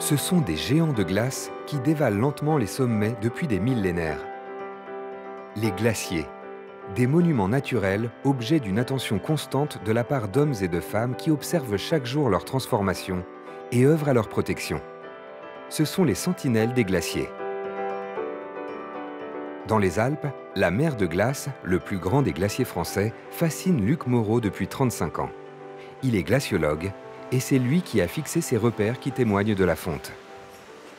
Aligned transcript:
Ce 0.00 0.16
sont 0.16 0.40
des 0.40 0.56
géants 0.56 0.92
de 0.92 1.02
glace 1.02 1.50
qui 1.66 1.80
dévalent 1.80 2.20
lentement 2.20 2.56
les 2.56 2.68
sommets 2.68 3.16
depuis 3.20 3.48
des 3.48 3.58
millénaires. 3.58 4.24
Les 5.56 5.72
glaciers, 5.72 6.26
des 6.94 7.08
monuments 7.08 7.48
naturels, 7.48 8.08
objets 8.24 8.60
d'une 8.60 8.78
attention 8.78 9.18
constante 9.18 9.80
de 9.84 9.90
la 9.90 10.04
part 10.04 10.28
d'hommes 10.28 10.54
et 10.62 10.68
de 10.68 10.78
femmes 10.78 11.16
qui 11.16 11.32
observent 11.32 11.76
chaque 11.76 12.06
jour 12.06 12.30
leur 12.30 12.44
transformation 12.44 13.24
et 13.72 13.84
œuvrent 13.84 14.08
à 14.08 14.12
leur 14.12 14.28
protection. 14.28 14.80
Ce 15.68 15.84
sont 15.84 16.04
les 16.04 16.14
sentinelles 16.14 16.74
des 16.74 16.84
glaciers. 16.84 17.28
Dans 19.66 19.78
les 19.78 19.98
Alpes, 19.98 20.28
la 20.54 20.70
mer 20.70 20.94
de 20.96 21.06
glace, 21.06 21.48
le 21.64 21.80
plus 21.80 21.98
grand 21.98 22.22
des 22.22 22.32
glaciers 22.32 22.64
français, 22.64 23.12
fascine 23.32 23.84
Luc 23.84 24.06
Moreau 24.06 24.40
depuis 24.40 24.68
35 24.68 25.18
ans. 25.18 25.30
Il 26.04 26.14
est 26.14 26.22
glaciologue 26.22 26.92
et 27.32 27.40
c'est 27.40 27.58
lui 27.58 27.82
qui 27.82 28.00
a 28.00 28.08
fixé 28.08 28.40
ces 28.40 28.56
repères 28.56 28.98
qui 28.98 29.12
témoignent 29.12 29.54
de 29.54 29.64
la 29.64 29.76
fonte. 29.76 30.12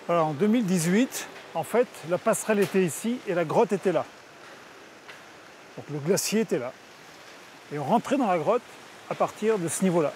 Alors, 0.07 0.27
en 0.27 0.33
2018, 0.33 1.27
en 1.55 1.63
fait, 1.63 1.87
la 2.09 2.17
passerelle 2.17 2.59
était 2.59 2.83
ici 2.83 3.17
et 3.27 3.33
la 3.33 3.45
grotte 3.45 3.73
était 3.73 3.91
là. 3.91 4.05
Donc 5.77 5.85
le 5.91 5.99
glacier 5.99 6.41
était 6.41 6.59
là. 6.59 6.73
Et 7.73 7.79
on 7.79 7.83
rentrait 7.83 8.17
dans 8.17 8.27
la 8.27 8.37
grotte 8.37 8.61
à 9.09 9.15
partir 9.15 9.57
de 9.57 9.67
ce 9.67 9.83
niveau-là. 9.83 10.13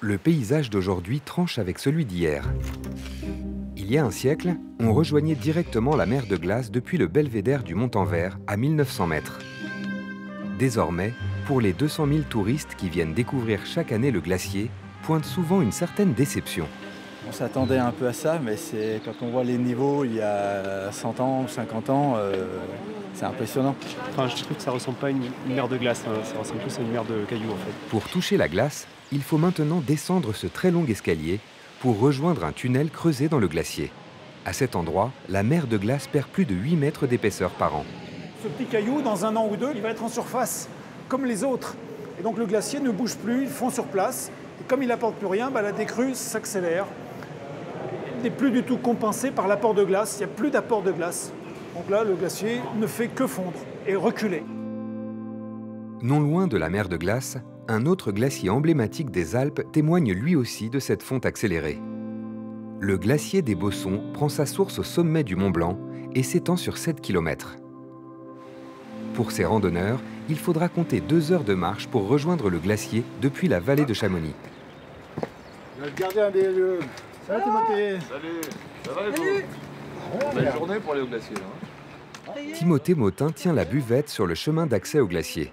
Le 0.00 0.18
paysage 0.18 0.70
d'aujourd'hui 0.70 1.20
tranche 1.20 1.58
avec 1.58 1.78
celui 1.78 2.04
d'hier. 2.04 2.44
Il 3.76 3.90
y 3.90 3.98
a 3.98 4.04
un 4.04 4.10
siècle, 4.10 4.56
on 4.78 4.92
rejoignait 4.92 5.34
directement 5.34 5.96
la 5.96 6.06
mer 6.06 6.26
de 6.26 6.36
glace 6.36 6.70
depuis 6.70 6.98
le 6.98 7.06
belvédère 7.06 7.62
du 7.62 7.74
Mont-en-Vert 7.74 8.38
à 8.46 8.56
1900 8.56 9.06
mètres. 9.06 9.38
Désormais, 10.58 11.12
pour 11.46 11.60
les 11.60 11.72
200 11.72 12.06
000 12.08 12.20
touristes 12.28 12.74
qui 12.76 12.88
viennent 12.88 13.14
découvrir 13.14 13.64
chaque 13.64 13.92
année 13.92 14.10
le 14.10 14.20
glacier, 14.20 14.70
pointe 15.06 15.24
souvent 15.24 15.62
une 15.62 15.70
certaine 15.70 16.14
déception. 16.14 16.66
On 17.28 17.32
s'attendait 17.32 17.78
un 17.78 17.92
peu 17.92 18.08
à 18.08 18.12
ça, 18.12 18.40
mais 18.42 18.56
c'est 18.56 19.00
quand 19.04 19.14
on 19.22 19.28
voit 19.28 19.44
les 19.44 19.56
niveaux 19.56 20.04
il 20.04 20.16
y 20.16 20.20
a 20.20 20.90
100 20.90 21.20
ans 21.20 21.42
ou 21.44 21.48
50 21.48 21.90
ans, 21.90 22.14
euh, 22.16 22.44
c'est 23.14 23.24
impressionnant. 23.24 23.76
Enfin, 24.10 24.26
je 24.26 24.42
trouve 24.42 24.56
que 24.56 24.62
ça 24.62 24.72
ressemble 24.72 24.96
pas 24.96 25.06
à 25.06 25.10
une, 25.10 25.22
une 25.46 25.54
mer 25.54 25.68
de 25.68 25.76
glace, 25.76 26.02
hein. 26.08 26.10
ça 26.24 26.36
ressemble 26.36 26.58
plus 26.58 26.76
à 26.76 26.80
une 26.80 26.90
mer 26.90 27.04
de 27.04 27.24
cailloux 27.24 27.52
en 27.52 27.56
fait. 27.56 27.72
Pour 27.88 28.08
toucher 28.08 28.36
la 28.36 28.48
glace, 28.48 28.88
il 29.12 29.22
faut 29.22 29.38
maintenant 29.38 29.80
descendre 29.80 30.34
ce 30.34 30.48
très 30.48 30.72
long 30.72 30.84
escalier 30.86 31.38
pour 31.78 32.00
rejoindre 32.00 32.44
un 32.44 32.50
tunnel 32.50 32.90
creusé 32.90 33.28
dans 33.28 33.38
le 33.38 33.46
glacier. 33.46 33.92
À 34.44 34.52
cet 34.52 34.74
endroit, 34.74 35.12
la 35.28 35.44
mer 35.44 35.68
de 35.68 35.78
glace 35.78 36.08
perd 36.08 36.26
plus 36.26 36.46
de 36.46 36.54
8 36.56 36.74
mètres 36.74 37.06
d'épaisseur 37.06 37.50
par 37.50 37.76
an. 37.76 37.84
Ce 38.42 38.48
petit 38.48 38.66
caillou, 38.66 39.02
dans 39.02 39.24
un 39.24 39.36
an 39.36 39.46
ou 39.48 39.56
deux, 39.56 39.70
il 39.72 39.82
va 39.82 39.90
être 39.90 40.02
en 40.02 40.08
surface, 40.08 40.68
comme 41.08 41.24
les 41.24 41.44
autres. 41.44 41.76
Et 42.18 42.24
donc 42.24 42.38
le 42.38 42.46
glacier 42.46 42.80
ne 42.80 42.90
bouge 42.90 43.14
plus, 43.16 43.44
il 43.44 43.48
fond 43.48 43.70
sur 43.70 43.84
place. 43.84 44.32
Comme 44.68 44.82
il 44.82 44.88
n'apporte 44.88 45.16
plus 45.16 45.26
rien, 45.26 45.50
bah, 45.50 45.62
la 45.62 45.72
décrue 45.72 46.14
s'accélère. 46.14 46.86
N'est 48.22 48.30
plus 48.30 48.50
du 48.50 48.62
tout 48.62 48.78
compensé 48.78 49.30
par 49.30 49.46
l'apport 49.46 49.74
de 49.74 49.84
glace, 49.84 50.16
il 50.16 50.26
n'y 50.26 50.32
a 50.32 50.34
plus 50.34 50.50
d'apport 50.50 50.82
de 50.82 50.92
glace. 50.92 51.32
Donc 51.74 51.90
là, 51.90 52.04
le 52.04 52.14
glacier 52.14 52.60
ne 52.80 52.86
fait 52.86 53.08
que 53.08 53.26
fondre 53.26 53.58
et 53.86 53.94
reculer. 53.94 54.42
Non 56.02 56.20
loin 56.20 56.46
de 56.46 56.56
la 56.56 56.70
mer 56.70 56.88
de 56.88 56.96
glace, 56.96 57.38
un 57.68 57.86
autre 57.86 58.12
glacier 58.12 58.50
emblématique 58.50 59.10
des 59.10 59.36
Alpes 59.36 59.62
témoigne 59.72 60.12
lui 60.12 60.36
aussi 60.36 60.70
de 60.70 60.78
cette 60.78 61.02
fonte 61.02 61.26
accélérée. 61.26 61.80
Le 62.80 62.98
glacier 62.98 63.42
des 63.42 63.54
Bossons 63.54 64.02
prend 64.12 64.28
sa 64.28 64.46
source 64.46 64.78
au 64.78 64.82
sommet 64.82 65.24
du 65.24 65.36
Mont 65.36 65.50
Blanc 65.50 65.78
et 66.14 66.22
s'étend 66.22 66.56
sur 66.56 66.78
7 66.78 67.00
km. 67.00 67.56
Pour 69.14 69.32
ces 69.32 69.44
randonneurs, 69.44 70.00
il 70.28 70.38
faudra 70.38 70.68
compter 70.68 71.00
deux 71.00 71.32
heures 71.32 71.44
de 71.44 71.54
marche 71.54 71.86
pour 71.86 72.08
rejoindre 72.08 72.50
le 72.50 72.58
glacier 72.58 73.04
depuis 73.20 73.48
la 73.48 73.60
vallée 73.60 73.84
de 73.84 73.94
Chamonix. 73.94 74.34
Le 75.80 75.90
gardien 75.90 76.30
des 76.30 76.42
lieux. 76.52 76.80
Salut 77.26 77.42
Timothée. 77.42 77.98
Salut, 78.08 78.40
ça 78.84 78.92
va 78.92 79.06
les 79.08 79.12
pauvres 79.12 80.34
Belle 80.34 80.52
journée 80.52 80.76
pour 80.80 80.92
aller 80.92 81.02
au 81.02 81.06
glacier 81.06 81.34
là. 81.36 81.42
hein. 82.28 82.40
Timothée 82.54 82.94
Motin 82.94 83.30
tient 83.30 83.52
la 83.52 83.64
buvette 83.64 84.08
sur 84.08 84.26
le 84.26 84.34
chemin 84.34 84.66
d'accès 84.66 85.00
au 85.00 85.06
glacier. 85.06 85.52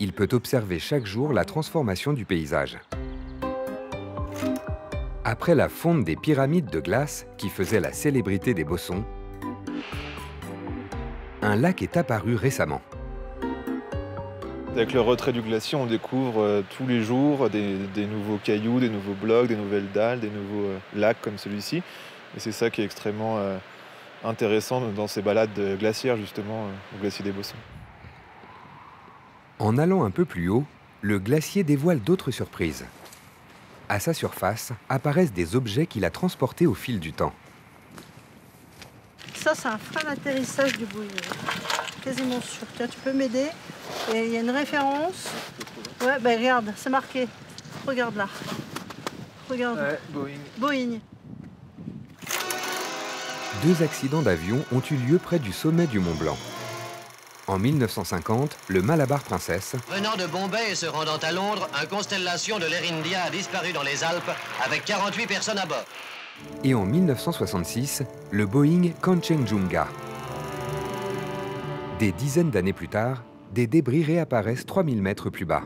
Il 0.00 0.12
peut 0.12 0.28
observer 0.32 0.78
chaque 0.78 1.06
jour 1.06 1.32
la 1.32 1.44
transformation 1.44 2.12
du 2.12 2.24
paysage. 2.24 2.78
Après 5.24 5.54
la 5.54 5.68
fonte 5.68 6.04
des 6.04 6.16
pyramides 6.16 6.70
de 6.70 6.80
glace 6.80 7.26
qui 7.38 7.48
faisaient 7.48 7.80
la 7.80 7.92
célébrité 7.92 8.54
des 8.54 8.64
Bossons, 8.64 9.04
un 11.42 11.56
lac 11.56 11.82
est 11.82 11.96
apparu 11.96 12.34
récemment. 12.36 12.82
Avec 14.74 14.92
le 14.92 15.00
retrait 15.00 15.32
du 15.32 15.40
glacier, 15.40 15.78
on 15.78 15.86
découvre 15.86 16.42
euh, 16.42 16.62
tous 16.76 16.84
les 16.84 17.00
jours 17.00 17.48
des, 17.48 17.76
des 17.94 18.06
nouveaux 18.06 18.38
cailloux, 18.38 18.80
des 18.80 18.88
nouveaux 18.88 19.14
blocs, 19.14 19.46
des 19.46 19.54
nouvelles 19.54 19.88
dalles, 19.92 20.18
des 20.18 20.30
nouveaux 20.30 20.66
euh, 20.66 20.78
lacs 20.96 21.20
comme 21.20 21.38
celui-ci. 21.38 21.76
Et 21.76 22.40
c'est 22.40 22.50
ça 22.50 22.70
qui 22.70 22.82
est 22.82 22.84
extrêmement 22.84 23.38
euh, 23.38 23.56
intéressant 24.24 24.80
dans 24.90 25.06
ces 25.06 25.22
balades 25.22 25.78
glaciaires, 25.78 26.16
justement, 26.16 26.64
euh, 26.64 26.96
au 26.96 27.00
glacier 27.00 27.24
des 27.24 27.30
Bossons. 27.30 27.54
En 29.60 29.78
allant 29.78 30.04
un 30.04 30.10
peu 30.10 30.24
plus 30.24 30.48
haut, 30.48 30.64
le 31.02 31.20
glacier 31.20 31.62
dévoile 31.62 32.00
d'autres 32.00 32.32
surprises. 32.32 32.84
À 33.88 34.00
sa 34.00 34.12
surface 34.12 34.72
apparaissent 34.88 35.32
des 35.32 35.54
objets 35.54 35.86
qu'il 35.86 36.04
a 36.04 36.10
transportés 36.10 36.66
au 36.66 36.74
fil 36.74 36.98
du 36.98 37.12
temps. 37.12 37.32
Ça, 39.34 39.54
c'est 39.54 39.68
un 39.68 39.78
frein 39.78 40.02
d'atterrissage 40.02 40.72
du 40.76 40.84
bouillon. 40.86 41.83
Quasiment 42.04 42.40
sûr. 42.40 42.66
Tiens, 42.76 42.86
tu 42.86 42.98
peux 42.98 43.12
m'aider 43.12 43.46
Et 44.12 44.26
il 44.26 44.32
y 44.32 44.36
a 44.36 44.40
une 44.40 44.50
référence. 44.50 45.28
Ouais, 46.02 46.18
ben 46.20 46.38
regarde, 46.38 46.72
c'est 46.76 46.90
marqué. 46.90 47.26
Regarde 47.86 48.16
là. 48.16 48.28
Regarde. 49.48 49.98
Boeing. 50.58 50.98
Deux 53.64 53.82
accidents 53.82 54.22
d'avion 54.22 54.62
ont 54.72 54.82
eu 54.90 54.94
lieu 54.96 55.18
près 55.18 55.38
du 55.38 55.52
sommet 55.52 55.86
du 55.86 55.98
Mont 55.98 56.14
Blanc. 56.14 56.36
En 57.46 57.58
1950, 57.58 58.56
le 58.68 58.82
Malabar 58.82 59.22
Princess 59.22 59.76
Venant 59.90 60.16
de 60.16 60.26
Bombay 60.26 60.70
et 60.70 60.74
se 60.74 60.86
rendant 60.86 61.18
à 61.18 61.30
Londres, 61.30 61.68
un 61.80 61.84
Constellation 61.86 62.58
de 62.58 62.66
l'Air 62.66 62.82
India 62.90 63.22
a 63.24 63.30
disparu 63.30 63.72
dans 63.72 63.82
les 63.82 64.02
Alpes 64.02 64.30
avec 64.64 64.84
48 64.84 65.26
personnes 65.26 65.58
à 65.58 65.66
bord. 65.66 65.84
et 66.64 66.74
en 66.74 66.84
1966, 66.84 68.02
le 68.30 68.46
Boeing 68.46 68.92
Kanchenjunga. 69.02 69.88
Des 71.98 72.10
dizaines 72.10 72.50
d'années 72.50 72.72
plus 72.72 72.88
tard, 72.88 73.22
des 73.52 73.68
débris 73.68 74.02
réapparaissent 74.02 74.66
3000 74.66 75.00
mètres 75.00 75.30
plus 75.30 75.44
bas. 75.44 75.62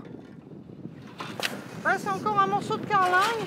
Ah, 1.86 1.96
c'est 1.96 2.10
encore 2.10 2.38
un 2.38 2.46
morceau 2.46 2.76
de 2.76 2.84
carlingue 2.84 3.46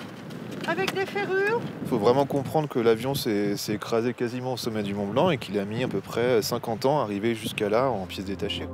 avec 0.67 0.95
des 0.95 1.05
ferrures. 1.05 1.61
Il 1.83 1.87
faut 1.87 1.99
vraiment 1.99 2.25
comprendre 2.25 2.67
que 2.67 2.79
l'avion 2.79 3.13
s'est 3.13 3.55
s'est 3.55 3.75
écrasé 3.75 4.15
quasiment 4.15 4.53
au 4.53 4.57
sommet 4.57 4.81
du 4.81 4.95
Mont 4.95 5.07
Blanc 5.07 5.29
et 5.29 5.37
qu'il 5.37 5.59
a 5.59 5.65
mis 5.65 5.83
à 5.83 5.87
peu 5.87 6.01
près 6.01 6.41
50 6.41 6.85
ans 6.87 6.99
à 6.99 7.03
arriver 7.03 7.35
jusqu'à 7.35 7.69
là 7.69 7.91
en 7.91 8.07
pièces 8.07 8.25
détachées. 8.25 8.67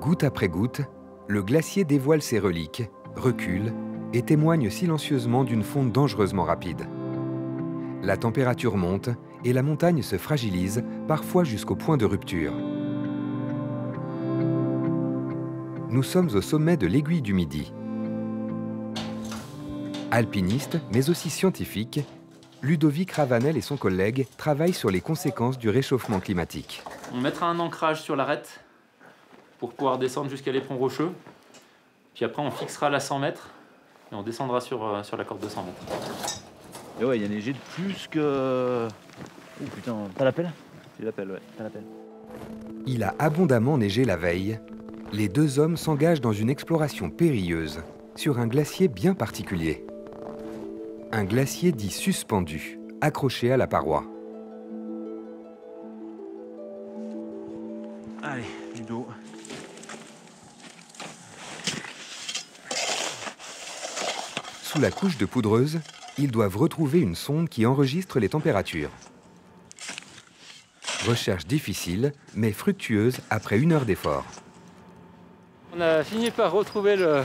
Goutte 0.00 0.24
après 0.24 0.48
goutte, 0.48 0.80
le 1.28 1.42
glacier 1.42 1.84
dévoile 1.84 2.22
ses 2.22 2.38
reliques, 2.38 2.84
recule 3.16 3.74
et 4.14 4.22
témoigne 4.22 4.70
silencieusement 4.70 5.44
d'une 5.44 5.62
fonte 5.62 5.92
dangereusement 5.92 6.44
rapide. 6.44 6.88
La 8.02 8.16
température 8.16 8.76
monte 8.78 9.10
et 9.46 9.52
la 9.52 9.62
montagne 9.62 10.02
se 10.02 10.18
fragilise, 10.18 10.82
parfois 11.06 11.44
jusqu'au 11.44 11.76
point 11.76 11.96
de 11.96 12.04
rupture. 12.04 12.52
Nous 15.88 16.02
sommes 16.02 16.30
au 16.34 16.42
sommet 16.42 16.76
de 16.76 16.88
l'aiguille 16.88 17.22
du 17.22 17.32
Midi. 17.32 17.72
Alpiniste, 20.10 20.78
mais 20.92 21.10
aussi 21.10 21.30
scientifique, 21.30 22.00
Ludovic 22.60 23.12
Ravanel 23.12 23.56
et 23.56 23.60
son 23.60 23.76
collègue 23.76 24.26
travaillent 24.36 24.72
sur 24.72 24.90
les 24.90 25.00
conséquences 25.00 25.58
du 25.58 25.70
réchauffement 25.70 26.18
climatique. 26.18 26.82
On 27.14 27.20
mettra 27.20 27.46
un 27.46 27.60
ancrage 27.60 28.02
sur 28.02 28.16
l'arête 28.16 28.58
pour 29.60 29.74
pouvoir 29.74 29.98
descendre 29.98 30.28
jusqu'à 30.28 30.50
l'éperon 30.50 30.76
rocheux. 30.76 31.12
Puis 32.16 32.24
après, 32.24 32.42
on 32.42 32.50
fixera 32.50 32.90
la 32.90 32.98
100 32.98 33.20
mètres 33.20 33.50
et 34.10 34.16
on 34.16 34.24
descendra 34.24 34.60
sur, 34.60 34.84
euh, 34.84 35.04
sur 35.04 35.16
la 35.16 35.24
corde 35.24 35.40
de 35.40 35.48
100 35.48 35.62
mètres. 35.62 36.42
Et 37.00 37.04
ouais, 37.04 37.18
il 37.18 37.22
y 37.22 37.26
a 37.26 37.28
neigé 37.28 37.52
de 37.52 37.58
plus 37.74 38.08
que. 38.08 38.88
Oh 39.58 39.64
putain, 39.74 39.96
t'as 40.16 40.24
l'appel 40.24 40.52
J'ai 40.98 41.06
l'appel, 41.06 41.30
ouais, 41.30 41.40
t'as 41.56 41.64
l'appel. 41.64 41.82
Il 42.86 43.02
a 43.02 43.14
abondamment 43.18 43.78
neigé 43.78 44.04
la 44.04 44.16
veille. 44.16 44.60
Les 45.12 45.28
deux 45.28 45.58
hommes 45.58 45.76
s'engagent 45.76 46.20
dans 46.20 46.32
une 46.32 46.50
exploration 46.50 47.10
périlleuse 47.10 47.82
sur 48.16 48.38
un 48.38 48.46
glacier 48.46 48.88
bien 48.88 49.14
particulier. 49.14 49.84
Un 51.12 51.24
glacier 51.24 51.72
dit 51.72 51.90
suspendu, 51.90 52.78
accroché 53.00 53.52
à 53.52 53.56
la 53.56 53.66
paroi. 53.66 54.04
Allez, 58.22 58.44
Ludo. 58.76 59.06
Sous 64.62 64.80
la 64.80 64.90
couche 64.90 65.16
de 65.16 65.24
poudreuse, 65.24 65.80
ils 66.18 66.30
doivent 66.30 66.56
retrouver 66.56 67.00
une 67.00 67.14
sonde 67.14 67.48
qui 67.48 67.64
enregistre 67.64 68.18
les 68.18 68.28
températures. 68.28 68.90
Recherche 71.06 71.46
difficile, 71.46 72.12
mais 72.34 72.52
fructueuse 72.52 73.18
après 73.30 73.58
une 73.58 73.72
heure 73.72 73.84
d'effort. 73.84 74.24
On 75.76 75.80
a 75.80 76.02
fini 76.02 76.30
par 76.30 76.52
retrouver 76.52 76.96
le- 76.96 77.22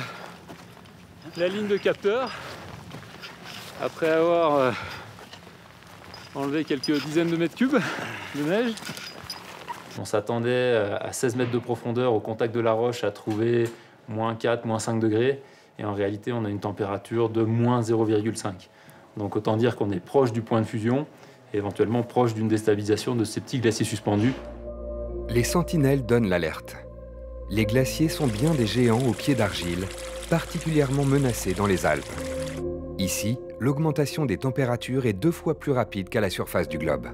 la 1.38 1.48
ligne 1.48 1.68
de 1.68 1.78
capteur. 1.78 2.32
Après 3.82 4.10
avoir 4.10 4.56
euh, 4.58 4.72
enlevé 6.36 6.64
quelques 6.64 6.92
dizaines 7.04 7.32
de 7.32 7.38
mètres 7.38 7.56
cubes 7.56 7.78
de 8.36 8.44
neige. 8.44 8.74
On 10.00 10.06
s'attendait 10.06 10.50
euh, 10.52 10.98
à 11.00 11.12
16 11.14 11.36
mètres 11.36 11.52
de 11.52 11.58
profondeur 11.60 12.14
au 12.14 12.20
contact 12.20 12.54
de 12.54 12.60
la 12.60 12.74
roche 12.74 13.04
à 13.04 13.12
trouver 13.12 13.68
moins 14.08 14.36
4, 14.36 14.66
moins 14.66 14.80
5 14.80 15.00
degrés. 15.00 15.42
Et 15.80 15.86
en 15.86 15.94
réalité, 15.94 16.32
on 16.32 16.46
a 16.46 16.50
une 16.50 16.60
température 16.60 17.30
de 17.30 17.42
moins 17.42 17.82
0,5. 17.82 18.70
Donc 19.18 19.36
autant 19.36 19.58
dire 19.58 19.76
qu'on 19.76 19.90
est 19.92 20.00
proche 20.00 20.32
du 20.32 20.42
point 20.42 20.62
de 20.62 20.66
fusion 20.68 21.08
éventuellement 21.54 22.04
proche 22.04 22.34
d'une 22.34 22.48
déstabilisation 22.48 23.16
de 23.16 23.24
ces 23.24 23.42
petits 23.42 23.60
glaciers 23.60 23.86
suspendus. 23.86 24.34
Les 25.30 25.44
sentinelles 25.44 26.06
donnent 26.06 26.30
l'alerte. 26.30 26.76
Les 27.50 27.66
glaciers 27.66 28.10
sont 28.10 28.28
bien 28.28 28.54
des 28.54 28.66
géants 28.66 29.06
aux 29.08 29.14
pieds 29.14 29.36
d'argile, 29.36 29.86
particulièrement 30.30 31.06
menacés 31.06 31.54
dans 31.54 31.68
les 31.68 31.86
Alpes. 31.86 32.06
Ici, 32.98 33.38
l'augmentation 33.60 34.26
des 34.26 34.38
températures 34.38 35.06
est 35.06 35.14
deux 35.14 35.32
fois 35.32 35.58
plus 35.58 35.72
rapide 35.72 36.10
qu'à 36.10 36.22
la 36.22 36.30
surface 36.30 36.70
du 36.70 36.78
globe. 36.78 37.08